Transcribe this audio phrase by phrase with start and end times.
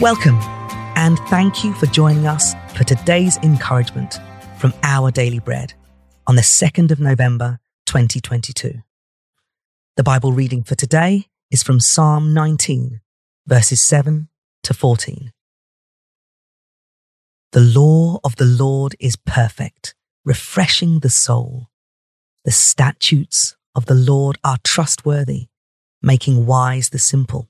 [0.00, 0.38] Welcome,
[0.96, 4.18] and thank you for joining us for today's encouragement
[4.56, 5.74] from Our Daily Bread
[6.26, 8.80] on the 2nd of November, 2022.
[9.98, 13.02] The Bible reading for today is from Psalm 19,
[13.46, 14.30] verses 7
[14.62, 15.34] to 14.
[17.52, 21.68] The law of the Lord is perfect, refreshing the soul.
[22.46, 25.48] The statutes of the Lord are trustworthy,
[26.00, 27.49] making wise the simple.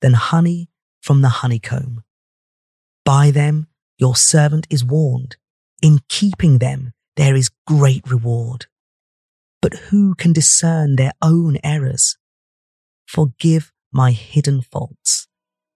[0.00, 0.68] than honey
[1.00, 2.02] from the honeycomb.
[3.04, 5.36] By them your servant is warned.
[5.82, 8.66] In keeping them there is great reward.
[9.60, 12.16] But who can discern their own errors?
[13.06, 15.26] Forgive my hidden faults.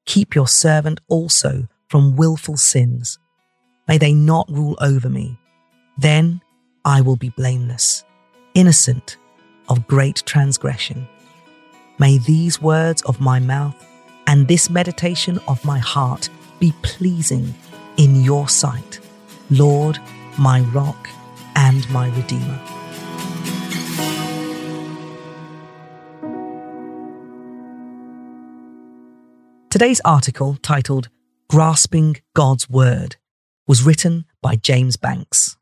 [0.07, 3.19] Keep your servant also from wilful sins.
[3.89, 5.39] May they not rule over me.
[5.99, 6.41] Then
[6.85, 8.05] I will be blameless,
[8.55, 9.17] innocent
[9.69, 11.09] of great transgression.
[11.99, 13.77] May these words of my mouth
[14.33, 17.55] and this meditation of my heart be pleasing
[17.99, 18.99] in your sight,
[19.51, 19.99] Lord,
[20.39, 21.07] my rock
[21.55, 22.59] and my redeemer.
[29.69, 31.11] Today's article, titled
[31.51, 33.17] Grasping God's Word,
[33.67, 35.59] was written by James Banks.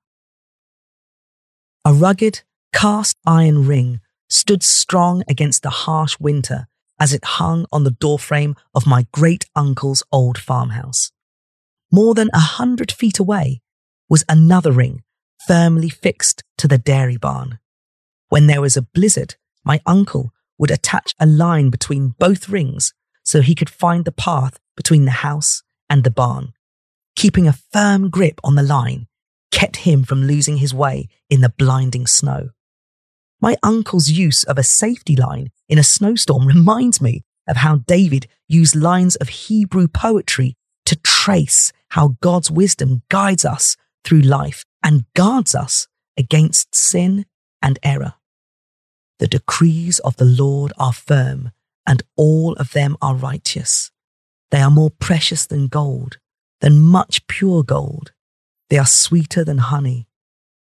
[1.84, 3.98] A rugged, cast iron ring
[4.28, 6.68] stood strong against the harsh winter
[7.00, 11.10] as it hung on the doorframe of my great uncle's old farmhouse.
[11.90, 13.62] More than a hundred feet away
[14.08, 15.02] was another ring
[15.48, 17.58] firmly fixed to the dairy barn.
[18.28, 22.92] When there was a blizzard, my uncle would attach a line between both rings
[23.24, 26.52] so he could find the path between the house and the barn.
[27.16, 29.06] Keeping a firm grip on the line
[29.50, 32.50] kept him from losing his way in the blinding snow.
[33.40, 38.28] My uncle's use of a safety line in a snowstorm reminds me of how David
[38.48, 45.04] used lines of Hebrew poetry to trace how God's wisdom guides us through life and
[45.14, 47.24] guards us against sin
[47.62, 48.14] and error.
[49.18, 51.50] The decrees of the Lord are firm,
[51.86, 53.90] and all of them are righteous.
[54.50, 56.18] They are more precious than gold,
[56.60, 58.12] than much pure gold.
[58.68, 60.08] They are sweeter than honey,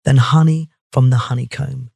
[0.04, 1.90] than honey from the honeycomb.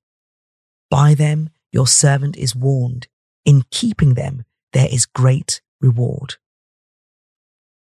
[0.91, 3.09] By them your servant is warned.
[3.45, 6.35] In keeping them, there is great reward.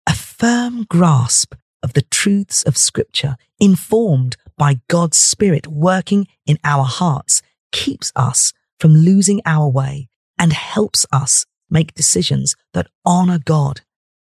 [0.08, 6.84] A firm grasp of the truths of Scripture, informed by God's Spirit working in our
[6.84, 13.82] hearts, keeps us from losing our way and helps us make decisions that honor God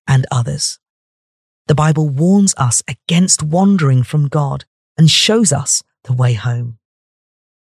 [0.07, 0.79] and others.
[1.67, 4.65] The Bible warns us against wandering from God
[4.97, 6.79] and shows us the way home.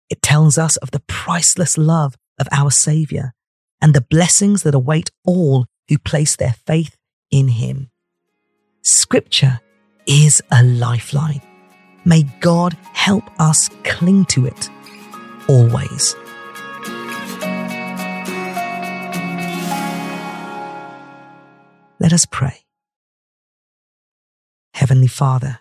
[0.10, 3.34] It tells us of the priceless love of our Savior
[3.82, 6.98] and the blessings that await all who place their faith
[7.32, 7.90] in Him.
[8.82, 9.60] Scripture
[10.08, 11.42] is a lifeline.
[12.06, 14.70] May God help us cling to it
[15.48, 16.16] always.
[22.00, 22.62] Let us pray.
[24.74, 25.60] Heavenly Father,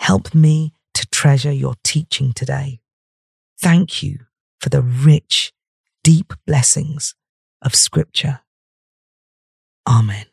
[0.00, 2.80] help me to treasure your teaching today.
[3.58, 4.20] Thank you
[4.60, 5.52] for the rich,
[6.02, 7.14] deep blessings
[7.62, 8.40] of Scripture.
[9.88, 10.26] Amen.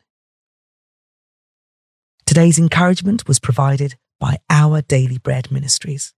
[2.26, 6.14] Today's encouragement was provided by Our Daily Bread Ministries.